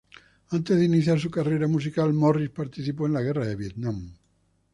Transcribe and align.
Antes 0.49 0.77
de 0.79 0.83
iniciar 0.85 1.19
su 1.19 1.29
carrera 1.29 1.67
musical, 1.67 2.11
Morris 2.11 2.49
participó 2.49 3.05
en 3.05 3.13
la 3.13 3.21
Guerra 3.21 3.45
de 3.45 3.55
Vietnam. 3.55 4.11